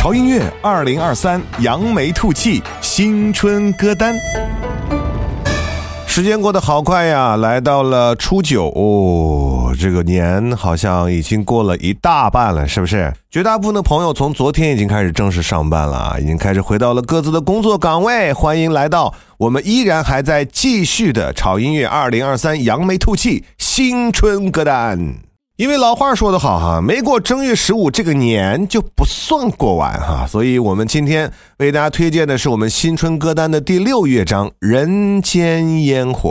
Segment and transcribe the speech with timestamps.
[0.00, 4.14] 潮音乐二零二三扬眉吐气新春歌单。
[6.06, 8.72] 时间过得好快呀，来到了初九，
[9.78, 13.12] 这个年好像已经过了一大半了，是不是？
[13.30, 18.32] 绝大部分的朋友从昨天已经开始正式上班了啊，已经开始回到了各自的工作岗位。
[18.32, 25.16] 欢迎来到我们依然还在继续的潮音乐二零二三扬眉吐气新春歌单。
[25.60, 36.30] 因为老话说得好哈，没过正月十五这个年就不算过完哈，所以我们今天为大家推荐的是我们新春歌单的第六乐章《人间烟火》。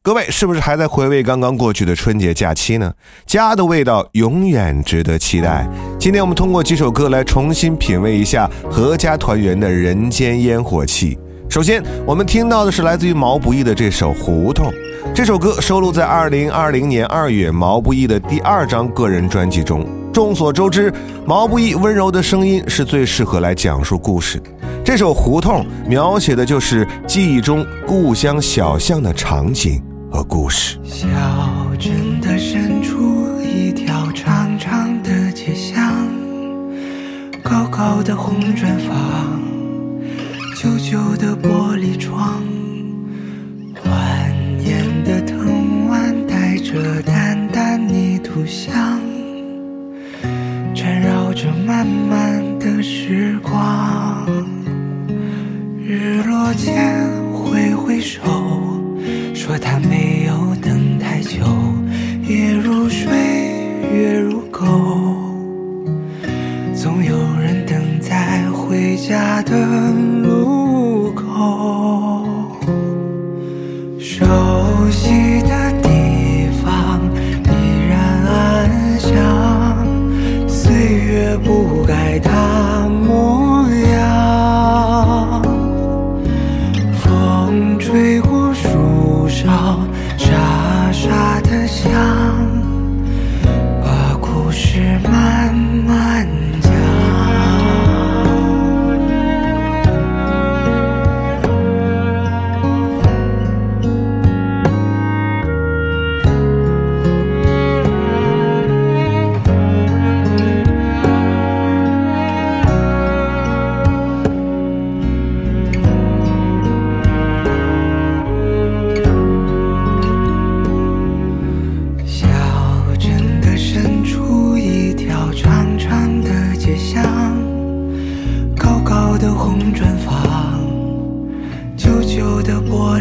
[0.00, 2.92] 各位是不是还在回味刚刚过去的春节假期呢？
[3.26, 5.68] 家的味道永远值得期待。
[5.98, 11.18] 今天我们通过几首歌来重新品味一下阖家团圆的人间烟火气。
[11.48, 14.66] 首先，我们听到的是来自于毛不易的这首《胡同》。
[15.14, 19.86] 这首歌收录在二零二零年二月毛不易的第二张个人专辑中。
[20.12, 20.92] 众所周知，
[21.26, 24.40] 毛不易温柔的声音是最适合来讲述故事。
[24.84, 30.78] 这首《胡同》描写的就是记忆中故乡小巷的场景和故事。
[30.84, 31.06] 小
[31.78, 36.06] 镇的深处，一条长长的街巷，
[37.42, 39.37] 高高的红砖房，
[40.90, 42.67] 旧的玻璃窗。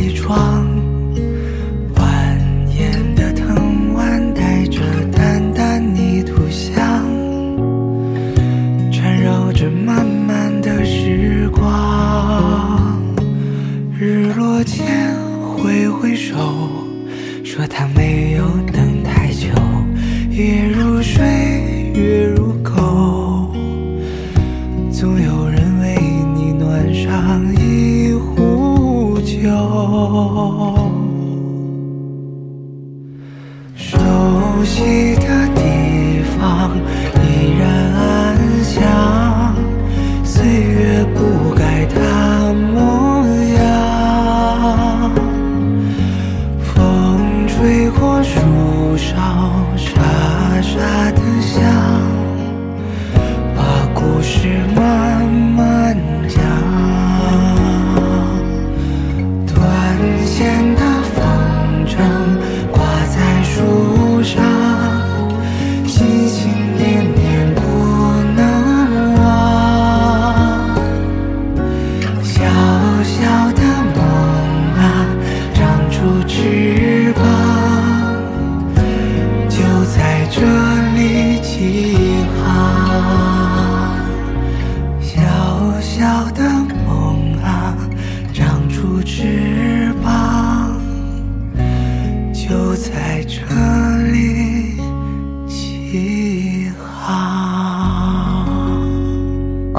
[0.00, 0.79] 起床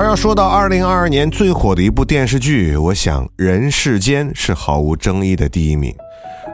[0.00, 5.94] 而要说到二零二二年最火的一部电视剧，我想《人世间》是毫无争议的第一名。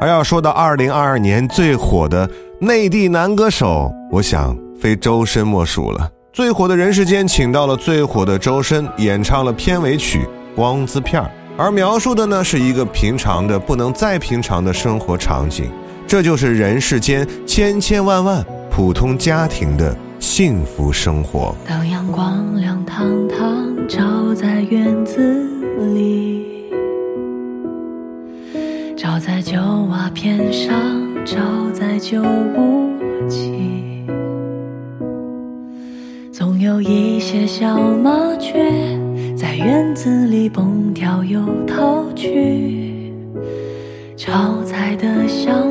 [0.00, 2.28] 而要说到二零二二年最火的
[2.60, 6.10] 内地男歌手，我想非周深莫属了。
[6.32, 10.22] 最火的《人世间》请到了最火的周深演唱了片尾曲
[10.56, 15.70] 《光字片儿而描述的呢是一个平常的不能再平常的生活场景，
[16.04, 21.54] 这就是人世间千千万万普通家庭的幸福生活。
[22.06, 25.44] 阳光亮堂堂照在院子
[25.92, 26.70] 里，
[28.96, 29.60] 照在旧
[29.90, 30.72] 瓦片上，
[31.24, 31.40] 照
[31.72, 32.92] 在旧屋
[33.28, 34.04] 脊，
[36.30, 38.70] 总有一些小麻雀
[39.36, 43.12] 在院子里蹦跳又逃去，
[44.16, 45.66] 炒菜的香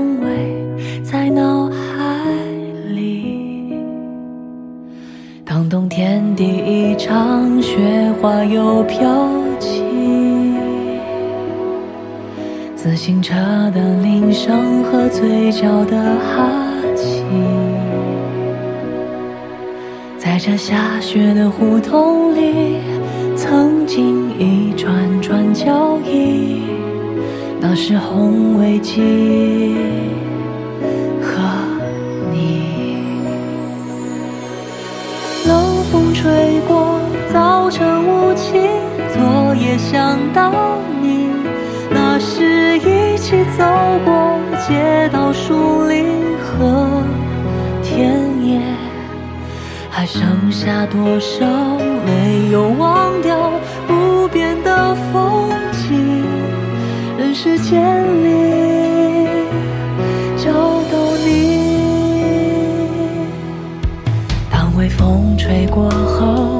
[5.65, 9.27] 当冬天第一场雪花又飘
[9.59, 9.81] 起，
[12.75, 13.33] 自行车
[13.73, 16.51] 的铃声和嘴角的哈
[16.95, 17.23] 气，
[20.19, 22.77] 在这下雪的胡同里，
[23.35, 26.61] 曾经一串串脚印，
[27.59, 29.01] 那是红围巾
[37.65, 38.61] 早晨雾气，
[39.11, 41.29] 昨夜想到你。
[41.89, 43.65] 那时一起走
[44.05, 46.05] 过街道、树林
[46.37, 47.01] 和
[47.81, 48.61] 田野，
[49.89, 51.43] 还剩下多少
[52.05, 53.35] 没有忘掉
[53.87, 56.23] 不变的风景？
[57.17, 57.81] 人世间
[58.23, 59.27] 里
[60.37, 61.65] 找到你。
[64.51, 66.54] 当微风吹过后，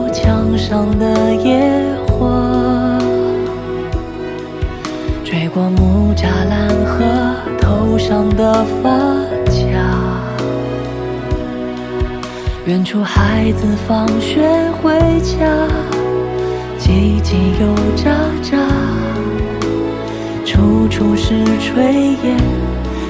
[0.58, 1.60] 上的野
[2.08, 2.98] 花，
[5.24, 8.90] 吹过木栅栏和头上的发
[9.46, 9.52] 卡。
[12.66, 14.50] 远处孩子放学
[14.82, 14.92] 回
[15.22, 15.46] 家，
[16.80, 18.10] 叽叽又喳
[18.42, 18.58] 喳，
[20.46, 22.38] 处处是炊烟，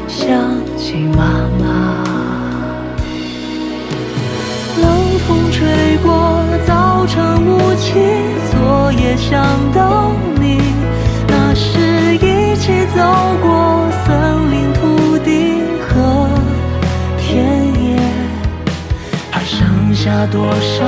[0.07, 0.27] 想
[0.77, 2.03] 起妈妈。
[4.81, 4.83] 冷
[5.25, 6.35] 风吹过，
[7.06, 7.94] 早晨雾气，
[8.50, 10.60] 昨夜想到你。
[11.28, 13.04] 那时一起走
[13.44, 16.28] 过森林、土地和
[17.19, 18.00] 田野，
[19.30, 20.84] 还剩下多少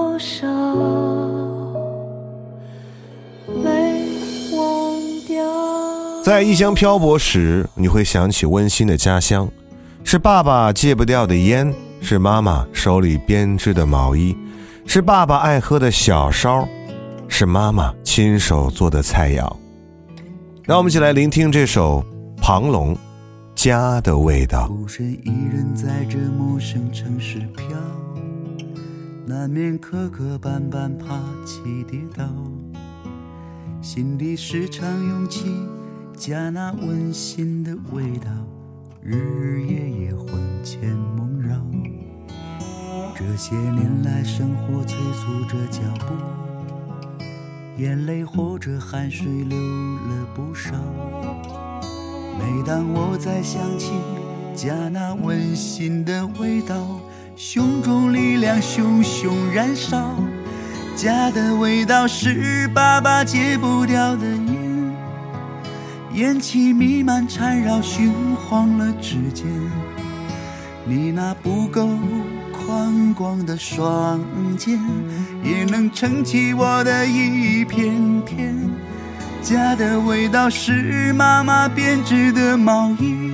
[0.00, 0.46] 多少
[3.46, 4.06] 没
[4.56, 5.44] 忘掉？
[6.24, 9.46] 在异乡漂泊时，你会想起温馨的家乡，
[10.02, 14.34] 是爸爸戒不掉的烟，是妈妈手里编织的毛衣，
[14.86, 16.66] 是爸爸爱喝的小烧，
[17.28, 19.54] 是妈妈亲手做的菜肴。
[20.64, 22.02] 让我们一起来聆听这首
[22.40, 22.94] 庞龙
[23.54, 24.64] 《家的味道》。
[24.68, 27.66] 孤身一人在这陌生城市飘，
[29.26, 32.24] 难免磕磕绊绊，爬起跌倒，
[33.80, 35.54] 心里时常涌起
[36.16, 38.30] 家那温馨的味道，
[39.02, 40.28] 日日夜夜魂
[40.64, 41.54] 牵梦绕。
[43.14, 46.14] 这些年来，生活催促着脚步，
[47.76, 50.72] 眼泪或者汗水流了不少。
[52.38, 53.92] 每当我再想起
[54.54, 56.98] 家那温馨的味道，
[57.36, 60.14] 胸中力量熊熊燃烧。
[60.96, 64.92] 家的味道是爸爸戒不掉的烟，
[66.12, 69.46] 烟气弥漫缠绕，熏黄了指尖。
[70.84, 71.88] 你那不够
[72.52, 74.20] 宽广的双
[74.58, 74.78] 肩，
[75.42, 78.54] 也能撑起我的一片天。
[79.40, 83.29] 家的味道是妈妈编织的毛衣，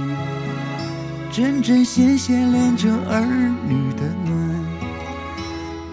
[1.37, 3.21] 针针线线连着儿
[3.69, 4.65] 女的暖。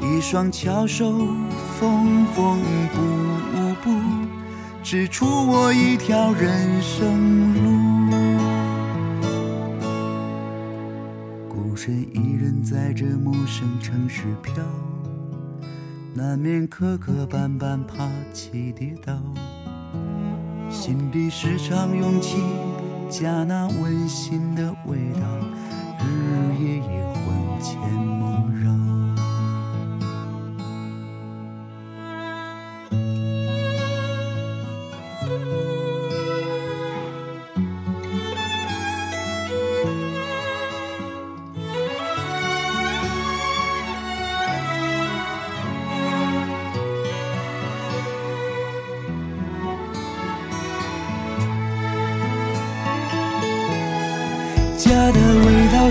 [0.01, 1.11] 一双巧手
[1.77, 2.61] 缝缝
[2.93, 3.91] 补补，
[4.81, 8.15] 指出我一条人生路。
[11.49, 14.63] 孤身一人在这陌生城市飘，
[16.13, 19.21] 难免磕磕绊绊，爬起跌倒，
[20.69, 22.37] 心里时常涌起
[23.13, 25.21] 家那温馨的味道，
[25.99, 27.02] 日日夜夜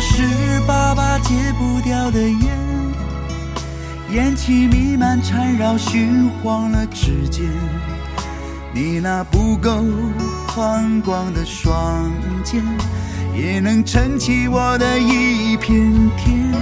[0.05, 2.59] 是爸爸戒不掉的烟，
[4.11, 7.47] 烟气弥漫缠绕，熏黄了指尖。
[8.75, 9.85] 你那不够
[10.49, 12.11] 宽广的双
[12.43, 12.63] 肩，
[13.33, 16.53] 也能撑起我的一片天。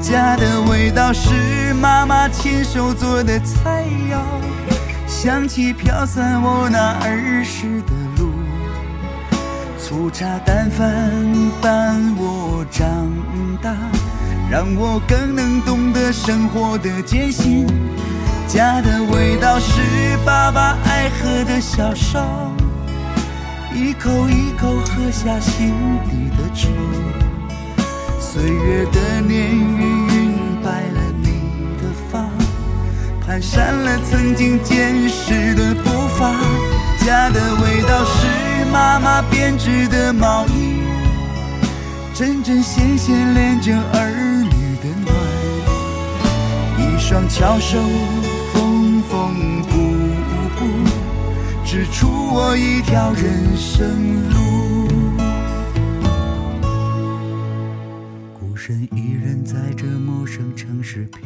[0.00, 4.16] 家的味道是妈妈亲手做的菜肴，
[5.08, 8.29] 香气飘散我那儿时的路。
[9.90, 10.86] 粗茶淡饭
[11.60, 12.86] 伴我长
[13.60, 13.74] 大，
[14.48, 17.66] 让我更能懂得生活的艰辛。
[18.46, 19.80] 家的味道是
[20.24, 22.24] 爸爸爱喝的小烧，
[23.74, 25.74] 一口一口喝下心
[26.08, 26.68] 底的愁。
[28.20, 32.30] 岁月的年月晕白了你的发，
[33.26, 36.32] 蹒跚了曾经坚实的步伐。
[37.04, 40.80] 家的味道是妈妈编织的毛衣，
[42.14, 45.12] 针针线线连着儿女的暖。
[46.78, 47.78] 一双巧手
[48.52, 49.72] 缝缝补
[50.56, 50.60] 补，
[51.64, 54.38] 织出我一条人生路。
[58.38, 61.20] 孤身一人在这陌生城市飘，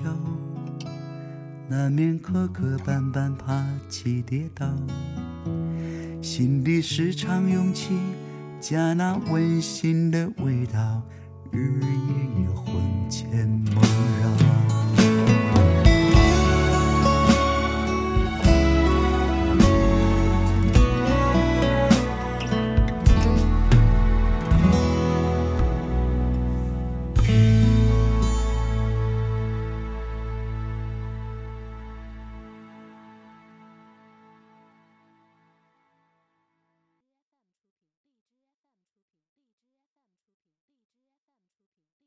[1.68, 4.66] 难免磕磕绊绊，爬起跌倒。
[6.24, 7.90] 心底时常涌起
[8.58, 11.02] 家那温馨的味道，
[11.52, 14.53] 日日夜夜魂牵梦绕。